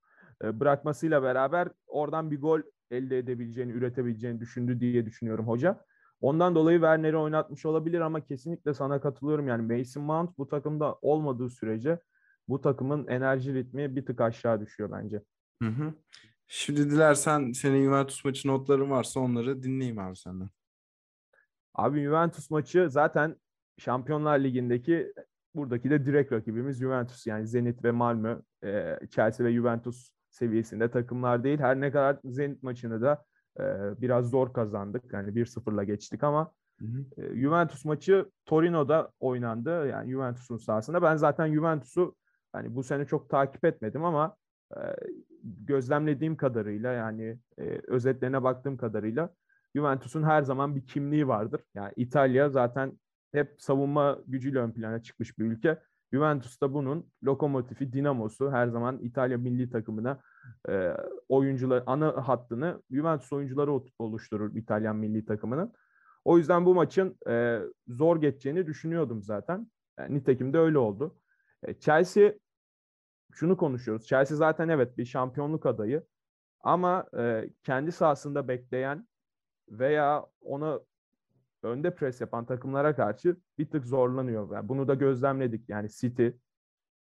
[0.44, 5.86] e, bırakmasıyla beraber oradan bir gol elde edebileceğini, üretebileceğini düşündü diye düşünüyorum hoca.
[6.22, 9.48] Ondan dolayı Werner'i oynatmış olabilir ama kesinlikle sana katılıyorum.
[9.48, 12.00] Yani Mason Mount bu takımda olmadığı sürece
[12.48, 15.24] bu takımın enerji ritmi bir tık aşağı düşüyor bence.
[15.62, 15.94] Hı hı.
[16.48, 20.50] Şimdi dilersen senin Juventus maçı notların varsa onları dinleyeyim abi senden.
[21.74, 23.36] Abi Juventus maçı zaten
[23.78, 25.14] Şampiyonlar Ligi'ndeki
[25.56, 27.28] buradaki de direkt rakibimiz Juventus.
[27.28, 31.60] Yani Zenit ve Malmö, e, Chelsea ve Juventus seviyesinde takımlar değil.
[31.60, 33.26] Her ne kadar Zenit maçını da
[33.60, 33.64] e,
[34.02, 35.14] biraz zor kazandık.
[35.14, 37.22] Yani 1-0'la geçtik ama hı hı.
[37.22, 39.88] E, Juventus maçı Torino'da oynandı.
[39.88, 41.02] Yani Juventus'un sahasında.
[41.02, 42.16] Ben zaten Juventus'u
[42.54, 44.36] hani bu sene çok takip etmedim ama
[44.76, 44.80] e,
[45.44, 49.30] gözlemlediğim kadarıyla yani e, özetlerine baktığım kadarıyla
[49.76, 51.62] Juventus'un her zaman bir kimliği vardır.
[51.76, 53.00] Yani İtalya zaten
[53.38, 55.82] hep savunma gücüyle ön plana çıkmış bir ülke.
[56.14, 60.22] Juventus da bunun lokomotifi, dinamosu her zaman İtalya milli takımına
[60.70, 60.94] e,
[61.30, 65.74] oyuncular ana hattını Juventus oyuncuları oluşturur İtalyan milli takımının.
[66.26, 69.72] O yüzden bu maçın e, zor geçeceğini düşünüyordum zaten.
[70.00, 71.16] Yani nitekim de öyle oldu.
[71.64, 72.34] E, Chelsea
[73.34, 74.06] şunu konuşuyoruz.
[74.06, 76.04] Chelsea zaten evet bir şampiyonluk adayı
[76.60, 79.08] ama e, kendi sahasında bekleyen
[79.70, 80.80] veya ona
[81.64, 84.52] önde pres yapan takımlara karşı bir tık zorlanıyor.
[84.54, 85.70] Yani bunu da gözlemledik.
[85.70, 86.28] Yani City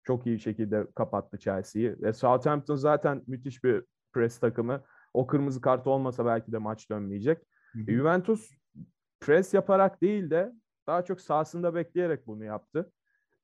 [0.03, 2.01] çok iyi şekilde kapattı Chelsea'yi.
[2.01, 4.83] Ve Southampton zaten müthiş bir pres takımı.
[5.13, 7.37] O kırmızı kart olmasa belki de maç dönmeyecek.
[7.71, 7.91] Hı hı.
[7.91, 8.51] Juventus
[9.19, 10.53] pres yaparak değil de
[10.87, 12.91] daha çok sahasında bekleyerek bunu yaptı.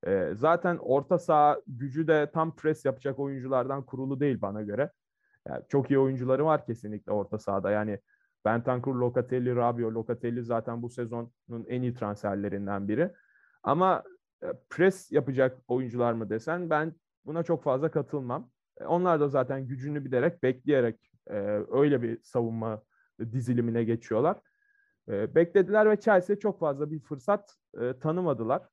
[0.08, 4.92] Ee, zaten orta saha gücü de tam pres yapacak oyunculardan kurulu değil bana göre.
[5.48, 7.72] Yani çok iyi oyuncuları var kesinlikle orta sahada.
[7.72, 8.00] Yani
[8.46, 9.94] Bentancur, Locatelli, Rabio.
[9.94, 11.32] Locatelli zaten bu sezonun
[11.68, 13.12] en iyi transferlerinden biri.
[13.64, 14.04] Ama
[14.44, 18.50] e, pres yapacak oyuncular mı desen ben buna çok fazla katılmam.
[18.82, 21.36] E, onlar da zaten gücünü bilerek, bekleyerek e,
[21.72, 22.84] öyle bir savunma
[23.32, 24.38] dizilimine geçiyorlar.
[25.08, 27.56] Beklediler ve Chelsea çok fazla bir fırsat
[28.02, 28.70] tanımadılar.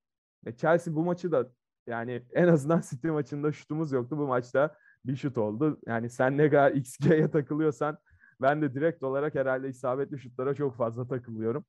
[0.56, 1.50] Chelsea bu maçı da
[1.86, 4.18] yani en azından City maçında şutumuz yoktu.
[4.18, 5.80] Bu maçta bir şut oldu.
[5.86, 7.98] Yani sen ne kadar XG'ye takılıyorsan
[8.42, 11.64] ben de direkt olarak herhalde isabetli şutlara çok fazla takılıyorum.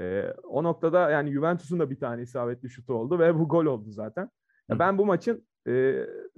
[0.00, 3.90] E, o noktada yani Juventus'un da bir tane isabetli şutu oldu ve bu gol oldu
[3.90, 4.30] zaten.
[4.68, 5.70] Ya ben bu maçın e,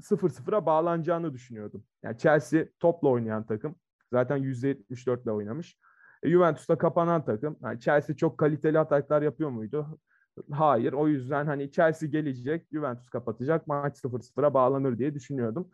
[0.01, 1.85] 0-0'a bağlanacağını düşünüyordum.
[2.03, 3.77] Yani Chelsea topla oynayan takım.
[4.13, 5.79] Zaten %74 ile oynamış.
[6.23, 7.57] E, Juventus'ta kapanan takım.
[7.63, 9.99] Yani Chelsea çok kaliteli ataklar yapıyor muydu?
[10.53, 10.93] Hayır.
[10.93, 15.71] O yüzden hani Chelsea gelecek, Juventus kapatacak, maç 0-0'a bağlanır diye düşünüyordum.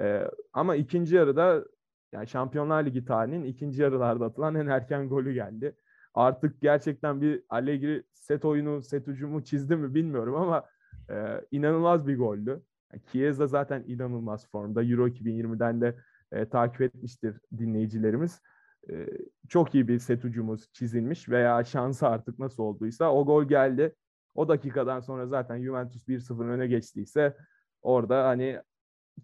[0.00, 1.64] Ee, ama ikinci yarıda
[2.12, 5.76] yani Şampiyonlar Ligi tarihinin ikinci yarılarda atılan en erken golü geldi.
[6.14, 10.64] Artık gerçekten bir Allegri set oyunu, set ucumu çizdi mi bilmiyorum ama
[11.10, 12.62] e, inanılmaz bir goldü.
[12.92, 14.82] Yani Chiesa zaten inanılmaz formda.
[14.82, 15.96] Euro 2020'den de
[16.32, 18.42] e, takip etmiştir dinleyicilerimiz.
[18.90, 19.06] E,
[19.48, 23.94] çok iyi bir set ucumuz çizilmiş veya şansı artık nasıl olduysa o gol geldi.
[24.34, 27.36] O dakikadan sonra zaten Juventus 1-0 öne geçtiyse
[27.82, 28.60] orada hani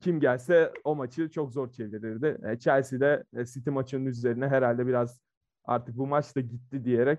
[0.01, 2.39] kim gelse o maçı çok zor çevirirdi.
[2.45, 5.21] E, Chelsea'de e, City maçının üzerine herhalde biraz
[5.65, 7.19] artık bu maç da gitti diyerek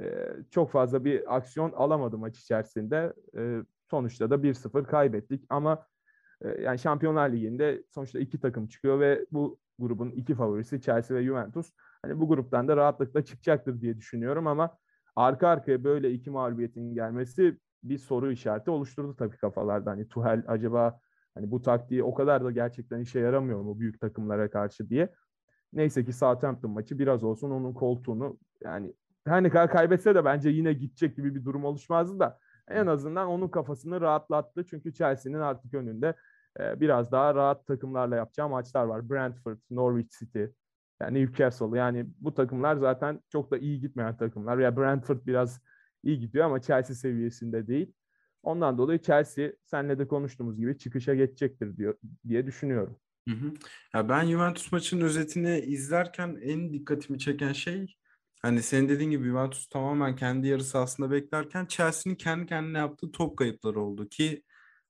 [0.00, 3.12] e, çok fazla bir aksiyon alamadı maç içerisinde.
[3.90, 5.86] sonuçta da 1-0 kaybettik ama
[6.60, 11.72] yani Şampiyonlar Ligi'nde sonuçta iki takım çıkıyor ve bu grubun iki favorisi Chelsea ve Juventus.
[12.02, 14.78] Hani bu gruptan da rahatlıkla çıkacaktır diye düşünüyorum ama
[15.16, 19.90] arka arkaya böyle iki mağlubiyetin gelmesi bir soru işareti oluşturdu tabii kafalarda.
[19.90, 21.00] Hani Tuhel acaba
[21.34, 25.08] Hani bu taktiği o kadar da gerçekten işe yaramıyor mu büyük takımlara karşı diye.
[25.72, 28.94] Neyse ki Southampton maçı biraz olsun onun koltuğunu yani
[29.26, 33.28] her ne kadar kaybetse de bence yine gidecek gibi bir durum oluşmazdı da en azından
[33.28, 34.66] onun kafasını rahatlattı.
[34.66, 36.14] Çünkü Chelsea'nin artık önünde
[36.60, 39.10] e, biraz daha rahat takımlarla yapacağı maçlar var.
[39.10, 40.44] Brentford, Norwich City,
[41.02, 44.58] yani Newcastle yani bu takımlar zaten çok da iyi gitmeyen takımlar.
[44.58, 45.60] Ya Brentford biraz
[46.02, 47.92] iyi gidiyor ama Chelsea seviyesinde değil.
[48.42, 51.94] Ondan dolayı Chelsea senle de konuştuğumuz gibi çıkışa geçecektir diyor
[52.28, 52.96] diye düşünüyorum.
[53.28, 53.52] Hı hı.
[53.94, 57.96] Ya ben Juventus maçının özetini izlerken en dikkatimi çeken şey
[58.42, 63.36] hani senin dediğin gibi Juventus tamamen kendi yarı sahasında beklerken Chelsea'nin kendi kendine yaptığı top
[63.38, 64.42] kayıpları oldu ki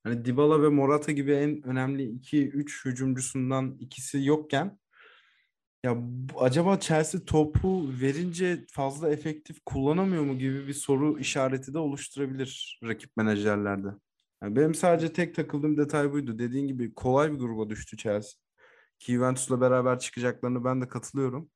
[0.03, 4.79] hani Dybala ve Morata gibi en önemli 2-3 hücumcusundan ikisi yokken
[5.83, 5.97] ya
[6.39, 13.17] acaba Chelsea topu verince fazla efektif kullanamıyor mu gibi bir soru işareti de oluşturabilir rakip
[13.17, 13.87] menajerlerde.
[14.43, 16.39] Yani benim sadece tek takıldığım detay buydu.
[16.39, 18.39] Dediğin gibi kolay bir gruba düştü Chelsea.
[18.99, 21.49] Ki Juventus'la beraber çıkacaklarını ben de katılıyorum.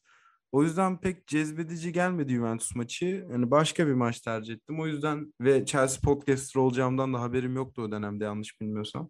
[0.52, 3.28] O yüzden pek cezbedici gelmedi Juventus maçı.
[3.32, 4.80] Yani başka bir maç tercih ettim.
[4.80, 9.10] O yüzden ve Chelsea podcaster olacağımdan da haberim yoktu o dönemde yanlış bilmiyorsam.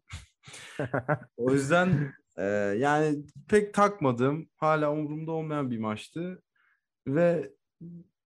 [1.38, 2.44] o yüzden ee,
[2.78, 4.50] yani pek takmadım.
[4.58, 6.44] Hala umurumda olmayan bir maçtı.
[7.08, 7.52] Ve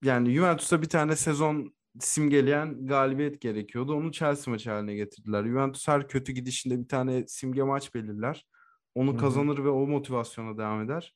[0.03, 3.95] yani Juventus'a bir tane sezon simgeleyen galibiyet gerekiyordu.
[3.95, 5.45] Onu Chelsea maçı haline getirdiler.
[5.45, 8.47] Juventus her kötü gidişinde bir tane simge maç belirler.
[8.95, 9.21] Onu Hı-hı.
[9.21, 11.15] kazanır ve o motivasyona devam eder.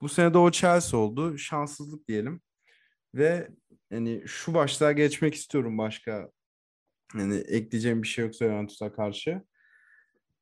[0.00, 1.38] Bu sene de o Chelsea oldu.
[1.38, 2.40] Şanssızlık diyelim.
[3.14, 3.48] Ve
[3.90, 6.30] yani şu başlığa geçmek istiyorum başka
[7.14, 9.42] yani ekleyeceğim bir şey yoksa Juventus'a karşı.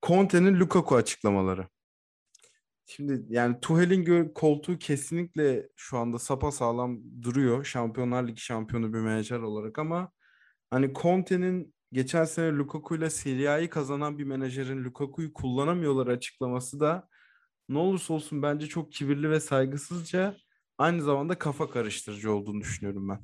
[0.03, 1.69] Conte'nin Lukaku açıklamaları.
[2.87, 7.64] Şimdi yani Tuchel'in koltuğu kesinlikle şu anda sapa sağlam duruyor.
[7.64, 10.12] Şampiyonlar Ligi şampiyonu bir menajer olarak ama
[10.70, 17.09] hani Conte'nin geçen sene Lukaku ile Serie A'yı kazanan bir menajerin Lukaku'yu kullanamıyorlar açıklaması da
[17.68, 20.37] ne olursa olsun bence çok kibirli ve saygısızca
[20.79, 23.20] aynı zamanda kafa karıştırıcı olduğunu düşünüyorum ben.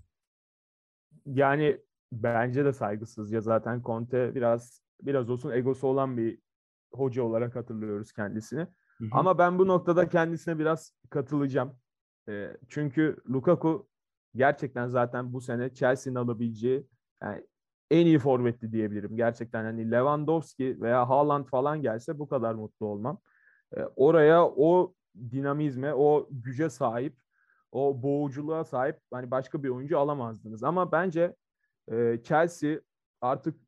[1.27, 1.81] Yani
[2.13, 6.39] bence de saygısızca zaten Conte biraz biraz olsun egosu olan bir
[6.93, 8.67] hoca olarak hatırlıyoruz kendisini.
[9.03, 9.11] Hı hı.
[9.13, 11.77] Ama ben bu noktada kendisine biraz katılacağım.
[12.29, 13.89] E, çünkü Lukaku
[14.35, 16.87] gerçekten zaten bu sene Chelsea'nin alabileceği
[17.23, 17.47] yani
[17.91, 19.17] en iyi forvetti diyebilirim.
[19.17, 23.19] Gerçekten hani Lewandowski veya Haaland falan gelse bu kadar mutlu olmam.
[23.77, 24.95] E, oraya o
[25.31, 27.17] dinamizme, o güce sahip,
[27.73, 30.65] o boğuculuğa sahip hani başka bir oyuncu alamazdınız.
[30.65, 31.37] Ama bence
[31.93, 32.81] e, Chelsea
[33.21, 33.61] artık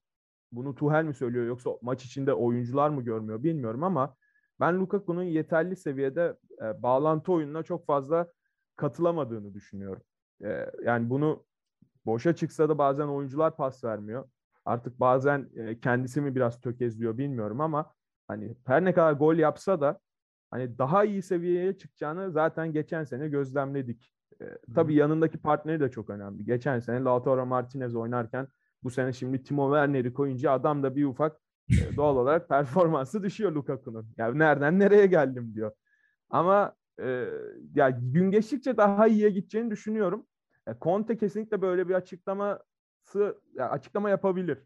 [0.53, 4.17] bunu Tuchel mi söylüyor yoksa maç içinde oyuncular mı görmüyor bilmiyorum ama
[4.65, 8.33] ben Lukaku'nun yeterli seviyede e, bağlantı oyununa çok fazla
[8.77, 10.03] katılamadığını düşünüyorum.
[10.45, 11.45] E, yani bunu
[12.07, 14.29] boşa çıksa da bazen oyuncular pas vermiyor.
[14.65, 17.93] Artık bazen e, kendisi mi biraz tökezliyor bilmiyorum ama
[18.29, 19.99] hani her ne kadar gol yapsa da
[20.51, 24.13] hani daha iyi seviyeye çıkacağını zaten geçen sene gözlemledik.
[24.41, 26.45] E, tabii yanındaki partneri de çok önemli.
[26.45, 28.49] Geçen sene Lautaro Martinez oynarken
[28.83, 31.44] bu sene şimdi Timo Werner'i koyunca adam da bir ufak
[31.97, 34.09] doğal olarak performansı düşüyor Lukaku'nun.
[34.17, 35.73] Yani nereden nereye geldim diyor.
[36.31, 37.29] Ama e,
[37.75, 40.27] ya gün geçtikçe daha iyiye gideceğini düşünüyorum.
[40.69, 44.59] E, Conte kesinlikle böyle bir açıklaması ya açıklama yapabilir.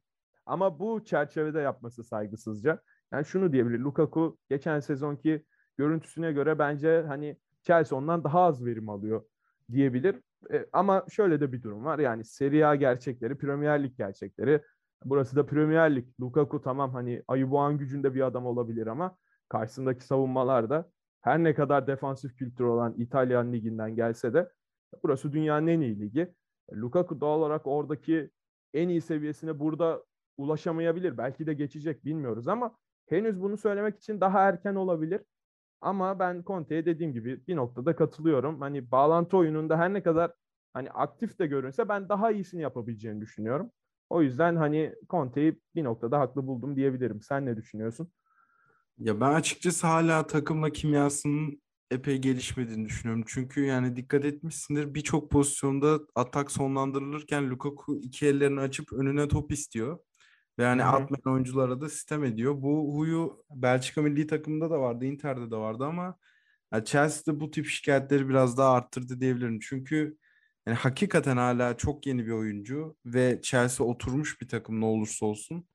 [0.46, 2.80] Ama bu çerçevede yapması saygısızca.
[3.12, 3.78] Yani şunu diyebilir.
[3.78, 5.44] Lukaku geçen sezonki
[5.76, 9.24] görüntüsüne göre bence hani Chelsea ondan daha az verim alıyor
[9.72, 10.16] diyebilir.
[10.52, 11.98] E, ama şöyle de bir durum var.
[11.98, 14.62] Yani Serie A gerçekleri, Premier Lig gerçekleri.
[15.04, 16.06] Burası da Premier Lig.
[16.20, 19.16] Lukaku tamam hani Ayubuan gücünde bir adam olabilir ama
[19.48, 24.52] karşısındaki savunmalarda her ne kadar defansif kültür olan İtalyan liginden gelse de
[25.02, 26.34] burası dünyanın en iyi ligi.
[26.72, 28.30] Lukaku doğal olarak oradaki
[28.74, 30.04] en iyi seviyesine burada
[30.36, 31.18] ulaşamayabilir.
[31.18, 35.20] Belki de geçecek bilmiyoruz ama henüz bunu söylemek için daha erken olabilir.
[35.80, 38.60] Ama ben Conte'ye dediğim gibi bir noktada katılıyorum.
[38.60, 40.32] Hani bağlantı oyununda her ne kadar
[40.72, 43.70] hani aktif de görünse ben daha iyisini yapabileceğini düşünüyorum.
[44.10, 47.22] O yüzden hani Conte'yi bir noktada haklı buldum diyebilirim.
[47.22, 48.12] Sen ne düşünüyorsun?
[48.98, 53.24] Ya ben açıkçası hala takımla kimyasının epey gelişmediğini düşünüyorum.
[53.26, 59.98] Çünkü yani dikkat etmişsindir birçok pozisyonda atak sonlandırılırken Lukaku iki ellerini açıp önüne top istiyor.
[60.58, 60.90] Ve yani Hı-hı.
[60.90, 62.62] atmayan oyunculara da sistem ediyor.
[62.62, 66.16] Bu huyu Belçika milli takımında da vardı, Inter'de de vardı ama
[66.72, 69.58] yani Chelsea'de bu tip şikayetleri biraz daha arttırdı diyebilirim.
[69.60, 70.16] Çünkü
[70.68, 75.68] yani hakikaten hala çok yeni bir oyuncu ve Chelsea oturmuş bir takım ne olursa olsun.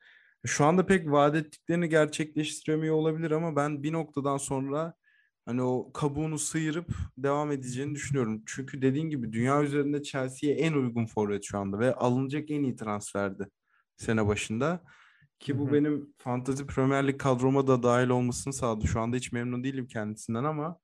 [0.46, 4.94] Şu anda pek vaat ettiklerini gerçekleştiremiyor olabilir ama ben bir noktadan sonra
[5.46, 8.44] hani o kabuğunu sıyırıp devam edeceğini düşünüyorum.
[8.46, 12.76] Çünkü dediğin gibi dünya üzerinde Chelsea'ye en uygun forvet şu anda ve alınacak en iyi
[12.76, 13.48] transferdi
[13.98, 14.84] sene başında.
[15.40, 15.74] Ki bu Hı-hı.
[15.74, 18.88] benim Fantasy Premier Lig kadroma da dahil olmasını sağladı.
[18.88, 20.78] Şu anda hiç memnun değilim kendisinden ama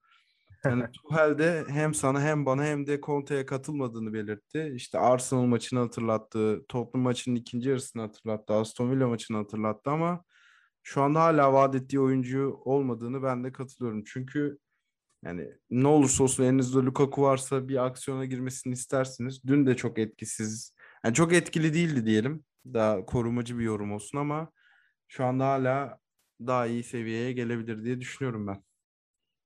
[0.66, 4.72] yani Tuchel de hem sana hem bana hem de Conte'ye katılmadığını belirtti.
[4.76, 10.24] İşte Arsenal maçını hatırlattı, Tottenham maçının ikinci yarısını hatırlattı, Aston Villa maçını hatırlattı ama
[10.84, 14.04] şu anda hala vaat ettiği oyuncu olmadığını ben de katılıyorum.
[14.04, 14.58] Çünkü
[15.26, 19.42] yani ne olursa olsun elinizde Lukaku varsa bir aksiyona girmesini istersiniz.
[19.48, 24.52] Dün de çok etkisiz, yani çok etkili değildi diyelim daha korumacı bir yorum olsun ama
[25.08, 26.00] şu anda hala
[26.40, 28.64] daha iyi seviyeye gelebilir diye düşünüyorum ben.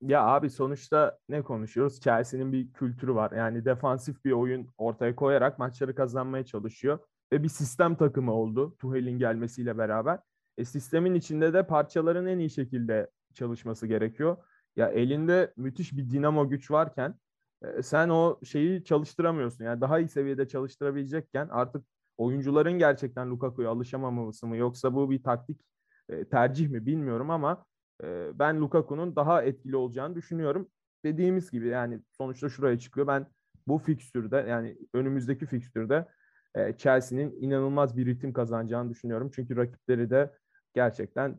[0.08, 2.00] Ya abi sonuçta ne konuşuyoruz?
[2.02, 3.32] Chelsea'nin bir kültürü var.
[3.32, 7.00] Yani defansif bir oyun ortaya koyarak maçları kazanmaya çalışıyor.
[7.34, 10.20] Ve bir sistem takımı oldu Tuhel'in gelmesiyle beraber.
[10.58, 14.38] E, sistemin içinde de parçaların en iyi şekilde çalışması gerekiyor.
[14.76, 17.16] Ya elinde müthiş bir dinamo güç varken
[17.64, 19.64] e, sen o şeyi çalıştıramıyorsun.
[19.64, 21.86] Yani daha iyi seviyede çalıştırabilecekken artık
[22.18, 25.62] oyuncuların gerçekten Lukaku'ya alışamaması mı yoksa bu bir taktik
[26.10, 27.66] e, tercih mi bilmiyorum ama
[28.04, 30.70] e, ben Lukaku'nun daha etkili olacağını düşünüyorum.
[31.06, 33.08] Dediğimiz gibi yani sonuçta şuraya çıkıyor.
[33.08, 33.28] Ben
[33.68, 36.08] bu fikstürde yani önümüzdeki fikstürde
[36.56, 39.32] e, Chelsea'nin inanılmaz bir ritim kazanacağını düşünüyorum.
[39.36, 40.34] Çünkü rakipleri de
[40.74, 41.38] gerçekten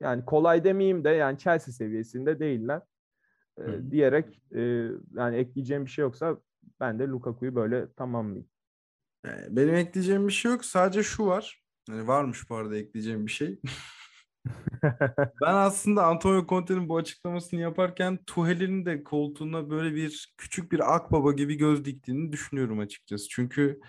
[0.00, 2.82] yani kolay demeyeyim de yani Chelsea seviyesinde değiller.
[3.58, 4.60] E, diyerek e,
[5.14, 6.40] yani ekleyeceğim bir şey yoksa
[6.80, 8.48] Ben de Lukaku'yu böyle tamamlayayım.
[9.50, 10.64] Benim ekleyeceğim bir şey yok.
[10.64, 11.62] Sadece şu var.
[11.88, 13.60] Hani varmış bu arada ekleyeceğim bir şey.
[15.42, 21.32] Ben aslında Antonio Conte'nin bu açıklamasını yaparken Tuchel'in de koltuğuna böyle bir küçük bir akbaba
[21.32, 23.28] gibi göz diktiğini düşünüyorum açıkçası.
[23.28, 23.80] Çünkü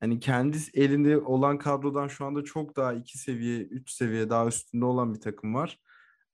[0.00, 4.84] hani kendi elinde olan kadrodan şu anda çok daha iki seviye, üç seviye daha üstünde
[4.84, 5.78] olan bir takım var.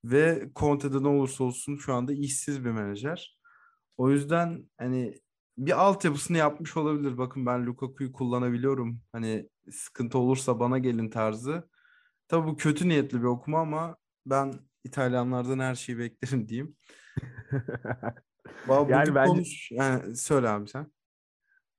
[0.05, 3.37] Ve Conte'de ne olursa olsun şu anda işsiz bir menajer.
[3.97, 5.19] O yüzden hani
[5.57, 7.17] bir altyapısını yapmış olabilir.
[7.17, 9.01] Bakın ben Lukaku'yu kullanabiliyorum.
[9.11, 11.69] Hani sıkıntı olursa bana gelin tarzı.
[12.33, 16.75] Tabii bu kötü niyetli bir okuma ama ben İtalyanlardan her şeyi beklerim diyeyim.
[18.67, 19.71] Valla Yani bence- konuş...
[19.71, 20.87] Yani söyle abi sen.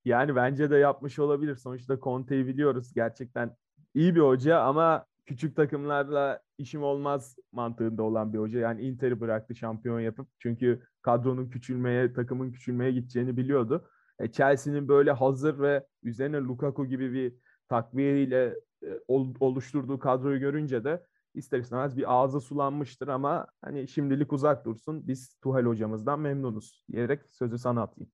[0.05, 1.57] Yani bence de yapmış olabilir.
[1.57, 2.93] Sonuçta Conte'yi biliyoruz.
[2.95, 3.57] Gerçekten
[3.95, 8.59] iyi bir hoca ama küçük takımlarla işim olmaz mantığında olan bir hoca.
[8.61, 10.29] Yani Inter'i bıraktı şampiyon yapıp.
[10.39, 13.89] Çünkü kadronun küçülmeye, takımın küçülmeye gideceğini biliyordu.
[14.19, 17.35] E, Chelsea'nin böyle hazır ve üzerine Lukaku gibi bir
[17.69, 24.33] takviyeyle e, ol- oluşturduğu kadroyu görünce de ister istemez bir ağzı sulanmıştır ama hani şimdilik
[24.33, 25.09] uzak dursun.
[25.09, 28.11] Biz Tuchel hocamızdan memnunuz diyerek sözü sana atayım.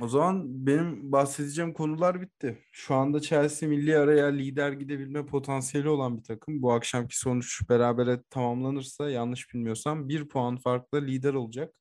[0.00, 2.58] O zaman benim bahsedeceğim konular bitti.
[2.72, 6.62] Şu anda Chelsea milli araya lider gidebilme potansiyeli olan bir takım.
[6.62, 11.74] Bu akşamki sonuç berabere tamamlanırsa yanlış bilmiyorsam bir puan farkla lider olacak.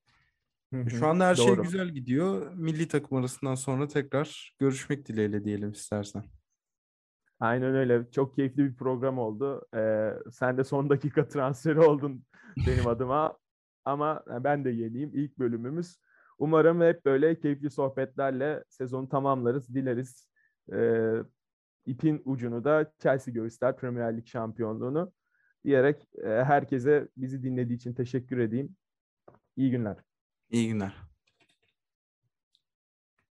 [0.89, 1.61] Şu anda her şey Doğru.
[1.61, 2.53] güzel gidiyor.
[2.55, 6.23] Milli takım arasından sonra tekrar görüşmek dileğiyle diyelim istersen.
[7.39, 8.11] Aynen öyle.
[8.11, 9.67] Çok keyifli bir program oldu.
[9.75, 12.23] Ee, sen de son dakika transferi oldun
[12.67, 13.37] benim adıma.
[13.85, 15.11] Ama ben de yeniyim.
[15.13, 15.97] İlk bölümümüz.
[16.39, 19.75] Umarım hep böyle keyifli sohbetlerle sezonu tamamlarız.
[19.75, 20.27] Dileriz.
[20.73, 21.13] Ee,
[21.85, 25.11] ipin ucunu da Chelsea göğüsler Premier Lig şampiyonluğunu
[25.65, 28.75] diyerek e, herkese bizi dinlediği için teşekkür edeyim.
[29.55, 29.97] İyi günler.
[30.49, 31.08] İyi günler.